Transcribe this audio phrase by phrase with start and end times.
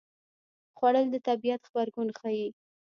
[0.77, 2.47] خوړل د طبیعت غبرګون ښيي